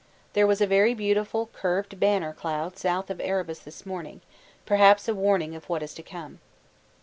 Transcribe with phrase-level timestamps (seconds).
[0.33, 4.21] There was a very beautiful curved 'banner' cloud south of Erebus this morning,
[4.65, 6.39] perhaps a warning of what is to come.